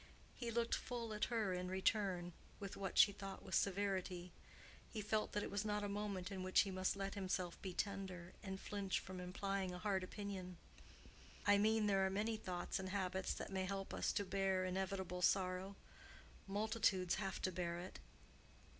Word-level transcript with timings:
He 0.33 0.49
looked 0.49 0.73
full 0.73 1.13
at 1.13 1.25
her 1.25 1.53
in 1.53 1.67
return, 1.69 2.33
with 2.59 2.75
what 2.75 2.97
she 2.97 3.11
thought 3.11 3.43
was 3.43 3.55
severity. 3.55 4.31
He 4.89 4.99
felt 4.99 5.33
that 5.33 5.43
it 5.43 5.51
was 5.51 5.63
not 5.63 5.83
a 5.83 5.87
moment 5.87 6.31
in 6.31 6.41
which 6.41 6.61
he 6.61 6.71
must 6.71 6.95
let 6.95 7.13
himself 7.13 7.61
be 7.61 7.71
tender, 7.71 8.33
and 8.41 8.59
flinch 8.59 8.99
from 8.99 9.19
implying 9.19 9.75
a 9.75 9.77
hard 9.77 10.03
opinion. 10.03 10.57
"I 11.45 11.59
mean 11.59 11.85
there 11.85 12.03
are 12.03 12.09
many 12.09 12.35
thoughts 12.35 12.79
and 12.79 12.89
habits 12.89 13.35
that 13.35 13.51
may 13.53 13.65
help 13.65 13.93
us 13.93 14.11
to 14.13 14.25
bear 14.25 14.65
inevitable 14.65 15.21
sorrow. 15.21 15.75
Multitudes 16.47 17.13
have 17.21 17.39
to 17.43 17.51
bear 17.51 17.77
it." 17.77 17.99